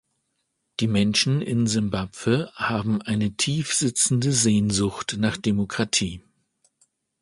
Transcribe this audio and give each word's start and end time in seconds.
Die 0.79 0.87
Menschen 0.87 1.43
in 1.43 1.67
Simbabwe 1.67 2.51
haben 2.55 3.03
eine 3.03 3.35
tief 3.37 3.71
sitzende 3.71 4.31
Sehnsucht 4.31 5.17
nach 5.19 5.37
Demokratie. 5.37 6.23